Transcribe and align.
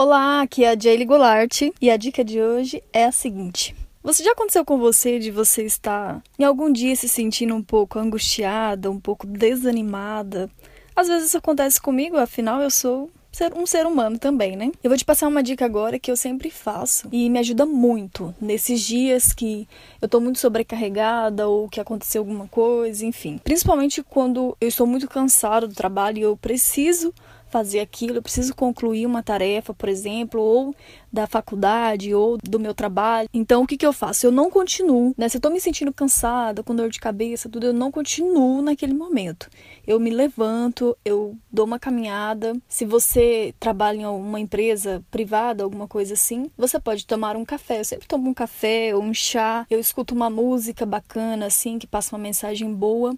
Olá, 0.00 0.42
aqui 0.42 0.62
é 0.62 0.70
a 0.70 0.78
Jaylee 0.78 1.04
Goulart 1.04 1.60
e 1.82 1.90
a 1.90 1.96
dica 1.96 2.22
de 2.22 2.40
hoje 2.40 2.80
é 2.92 3.06
a 3.06 3.10
seguinte. 3.10 3.74
Você 4.00 4.22
já 4.22 4.30
aconteceu 4.30 4.64
com 4.64 4.78
você 4.78 5.18
de 5.18 5.32
você 5.32 5.64
estar 5.64 6.22
em 6.38 6.44
algum 6.44 6.72
dia 6.72 6.94
se 6.94 7.08
sentindo 7.08 7.52
um 7.52 7.64
pouco 7.64 7.98
angustiada, 7.98 8.92
um 8.92 9.00
pouco 9.00 9.26
desanimada? 9.26 10.48
Às 10.94 11.08
vezes 11.08 11.26
isso 11.26 11.38
acontece 11.38 11.80
comigo, 11.80 12.16
afinal 12.16 12.62
eu 12.62 12.70
sou 12.70 13.10
um 13.56 13.66
ser 13.66 13.86
humano 13.86 14.18
também, 14.18 14.56
né? 14.56 14.70
Eu 14.84 14.90
vou 14.90 14.96
te 14.96 15.04
passar 15.04 15.26
uma 15.26 15.42
dica 15.42 15.64
agora 15.64 15.98
que 15.98 16.10
eu 16.10 16.16
sempre 16.16 16.48
faço 16.48 17.08
e 17.10 17.28
me 17.28 17.40
ajuda 17.40 17.66
muito 17.66 18.32
nesses 18.40 18.80
dias 18.80 19.32
que 19.32 19.68
eu 20.00 20.08
tô 20.08 20.20
muito 20.20 20.38
sobrecarregada 20.38 21.48
ou 21.48 21.68
que 21.68 21.80
aconteceu 21.80 22.22
alguma 22.22 22.46
coisa, 22.46 23.04
enfim. 23.04 23.40
Principalmente 23.42 24.02
quando 24.04 24.56
eu 24.60 24.68
estou 24.68 24.86
muito 24.86 25.08
cansada 25.08 25.66
do 25.66 25.74
trabalho 25.74 26.18
e 26.18 26.22
eu 26.22 26.36
preciso 26.36 27.12
fazer 27.48 27.80
aquilo, 27.80 28.16
eu 28.16 28.22
preciso 28.22 28.54
concluir 28.54 29.06
uma 29.06 29.22
tarefa, 29.22 29.74
por 29.74 29.88
exemplo, 29.88 30.40
ou 30.40 30.74
da 31.12 31.26
faculdade 31.26 32.14
ou 32.14 32.36
do 32.38 32.60
meu 32.60 32.74
trabalho. 32.74 33.28
Então, 33.32 33.62
o 33.62 33.66
que, 33.66 33.76
que 33.76 33.86
eu 33.86 33.92
faço? 33.92 34.26
Eu 34.26 34.32
não 34.32 34.50
continuo, 34.50 35.14
né? 35.16 35.28
Se 35.28 35.38
eu 35.38 35.40
tô 35.40 35.50
me 35.50 35.60
sentindo 35.60 35.92
cansada, 35.92 36.62
com 36.62 36.74
dor 36.74 36.90
de 36.90 37.00
cabeça, 37.00 37.48
tudo, 37.48 37.66
eu 37.66 37.72
não 37.72 37.90
continuo 37.90 38.62
naquele 38.62 38.94
momento. 38.94 39.48
Eu 39.86 39.98
me 39.98 40.10
levanto, 40.10 40.96
eu 41.04 41.36
dou 41.50 41.64
uma 41.64 41.78
caminhada. 41.78 42.56
Se 42.68 42.84
você 42.84 43.54
trabalha 43.58 43.98
em 43.98 44.06
uma 44.06 44.38
empresa 44.38 45.02
privada, 45.10 45.64
alguma 45.64 45.88
coisa 45.88 46.14
assim, 46.14 46.50
você 46.56 46.78
pode 46.78 47.06
tomar 47.06 47.36
um 47.36 47.44
café. 47.44 47.80
Eu 47.80 47.84
sempre 47.84 48.06
tomo 48.06 48.30
um 48.30 48.34
café 48.34 48.94
ou 48.94 49.02
um 49.02 49.14
chá. 49.14 49.66
Eu 49.70 49.80
escuto 49.80 50.14
uma 50.14 50.28
música 50.28 50.84
bacana, 50.84 51.46
assim, 51.46 51.78
que 51.78 51.86
passa 51.86 52.14
uma 52.14 52.22
mensagem 52.22 52.72
boa. 52.72 53.14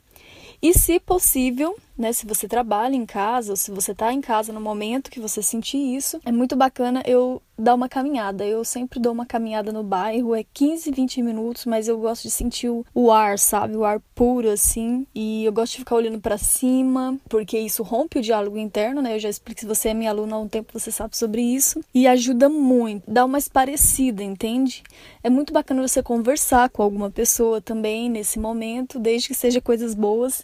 E 0.63 0.75
se 0.75 1.01
possível, 1.01 1.77
né, 2.01 2.15
se 2.15 2.27
você 2.27 2.49
trabalha 2.49 2.97
em 2.97 3.05
casa 3.05 3.53
ou 3.53 3.57
se 3.57 3.71
você 3.71 3.93
está 3.93 4.11
em 4.11 4.23
casa 4.23 4.55
no 4.55 4.61
momento 4.61 5.11
que 5.11 5.21
você 5.21 5.43
sentir 5.43 5.77
isso, 5.77 6.19
é 6.25 6.33
muito 6.33 6.57
bacana 6.57 7.03
eu 7.05 7.43
dar 7.61 7.75
uma 7.75 7.89
caminhada. 7.89 8.45
Eu 8.45 8.65
sempre 8.65 8.99
dou 8.99 9.13
uma 9.13 9.27
caminhada 9.27 9.71
no 9.71 9.83
bairro, 9.83 10.35
é 10.35 10.43
15, 10.43 10.91
20 10.91 11.23
minutos, 11.23 11.67
mas 11.67 11.89
eu 11.89 11.99
gosto 11.99 12.23
de 12.23 12.31
sentir 12.31 12.71
o, 12.95 13.11
ar, 13.13 13.39
sabe? 13.39 13.77
O 13.77 13.85
ar 13.85 14.01
puro 14.15 14.51
assim. 14.51 15.07
E 15.15 15.45
eu 15.45 15.53
gosto 15.53 15.73
de 15.73 15.79
ficar 15.81 15.97
olhando 15.97 16.19
para 16.21 16.39
cima, 16.39 17.19
porque 17.29 17.59
isso 17.59 17.83
rompe 17.83 18.19
o 18.19 18.23
diálogo 18.23 18.57
interno, 18.57 19.03
né? 19.03 19.15
Eu 19.15 19.21
já 19.21 19.29
explico 19.29 19.61
se 19.61 19.67
você 19.67 19.91
é 19.91 19.95
minha 19.95 20.11
aluna 20.11 20.37
há 20.37 20.39
um 20.39 20.49
tempo, 20.49 20.73
você 20.73 20.91
sabe 20.91 21.17
sobre 21.17 21.43
isso. 21.43 21.81
E 21.95 22.07
ajuda 22.07 22.49
muito, 22.49 23.05
dá 23.07 23.25
uma 23.27 23.39
esparecida, 23.39 24.23
entende? 24.23 24.83
É 25.23 25.29
muito 25.29 25.53
bacana 25.53 25.87
você 25.87 26.03
conversar 26.03 26.71
com 26.71 26.83
alguma 26.83 27.11
pessoa 27.11 27.61
também 27.61 28.09
nesse 28.09 28.39
momento, 28.39 28.99
desde 28.99 29.29
que 29.29 29.35
seja 29.35 29.61
coisas 29.61 29.95
boas. 29.95 30.43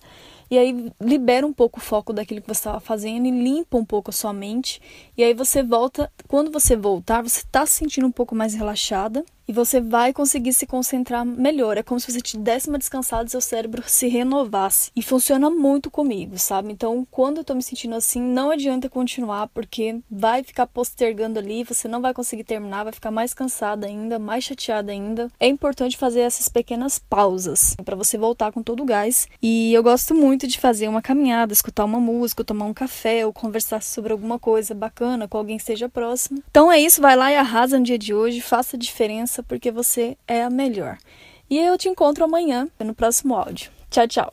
E 0.51 0.59
aí 0.59 0.93
libera 1.01 1.47
um 1.47 1.53
pouco 1.53 1.79
o 1.79 1.83
foco 1.83 2.13
daquilo 2.13 2.41
que 2.41 2.47
você 2.47 2.61
estava 2.61 2.81
fazendo 2.81 3.27
e 3.27 3.31
limpa 3.31 3.77
um 3.77 3.85
pouco 3.85 4.11
a 4.11 4.13
sua 4.13 4.33
mente. 4.33 4.81
E 5.17 5.25
aí 5.25 5.35
você 5.35 5.63
volta, 5.63 6.11
quando 6.29 6.51
você 6.51 6.77
voltar, 6.77 7.23
você 7.23 7.41
está 7.41 7.67
se 7.67 7.75
sentindo 7.75 8.07
um 8.07 8.13
pouco 8.13 8.35
mais 8.35 8.55
relaxada 8.55 9.25
e 9.49 9.53
você 9.53 9.81
vai 9.81 10.13
conseguir 10.13 10.53
se 10.53 10.67
concentrar 10.67 11.25
melhor. 11.25 11.77
É 11.77 11.83
como 11.83 12.01
se 12.01 12.11
você 12.11 12.21
te 12.21 12.37
desse 12.37 12.69
uma 12.69 12.79
descansada 12.79 13.27
e 13.27 13.31
seu 13.31 13.41
cérebro 13.41 13.83
se 13.87 14.09
renovasse. 14.09 14.91
E 14.95 15.03
funciona 15.03 15.49
muito 15.51 15.91
comigo, 15.91 16.39
sabe? 16.39 16.73
Então, 16.73 17.07
quando 17.11 17.39
eu 17.39 17.45
tô 17.45 17.55
me 17.55 17.63
sentindo 17.63 17.95
assim, 17.95 18.21
não 18.21 18.51
adianta 18.51 18.89
continuar, 18.89 19.49
porque 19.49 20.01
vai 20.11 20.43
ficar 20.43 20.67
postergando 20.67 21.39
ali, 21.39 21.65
você 21.65 21.87
não 21.87 22.01
vai 22.01 22.13
conseguir 22.13 22.45
terminar, 22.45 22.85
vai 22.85 22.93
ficar 22.93 23.11
mais 23.11 23.33
cansada 23.33 23.87
ainda, 23.87 24.19
mais 24.19 24.45
chateada 24.45 24.93
ainda. 24.93 25.31
É 25.39 25.47
importante 25.47 25.97
fazer 25.97 26.21
essas 26.21 26.49
pequenas 26.49 26.99
pausas 26.99 27.77
para 27.85 27.97
você 27.97 28.19
voltar 28.19 28.53
com 28.53 28.63
todo 28.63 28.83
o 28.83 28.87
gás. 28.87 29.29
E 29.43 29.73
eu 29.73 29.83
gosto 29.83 30.15
muito 30.15 30.47
de 30.47 30.59
fazer 30.59 30.89
uma 30.89 31.03
caminhada, 31.03 31.53
escutar 31.53 31.85
uma 31.85 32.01
música, 32.01 32.45
tomar 32.45 32.65
um 32.65 32.75
café 32.75 33.25
ou 33.25 33.33
conversar 33.33 33.83
sobre 33.83 34.13
alguma 34.13 34.39
coisa 34.39 34.75
bacana 34.75 35.29
com 35.29 35.39
alguém 35.39 35.57
que 35.57 35.63
esteja 35.63 35.89
próximo. 35.89 36.43
Então 36.51 36.71
é 36.71 36.79
isso, 36.81 37.01
vai 37.01 37.17
lá 37.17 37.31
e 37.31 37.37
arrasa 37.37 37.79
no 37.79 37.85
dia 37.85 37.99
de 37.99 38.13
hoje, 38.13 38.41
faça 38.41 38.77
a 38.77 38.79
diferença 38.79 39.36
porque 39.43 39.71
você 39.71 40.17
é 40.27 40.43
a 40.43 40.51
melhor. 40.51 40.99
E 41.49 41.59
eu 41.59 41.79
te 41.79 41.89
encontro 41.89 42.25
amanhã 42.25 42.69
no 42.79 42.95
próximo 42.95 43.35
áudio. 43.35 43.71
Tchau, 43.91 44.09
tchau. 44.09 44.33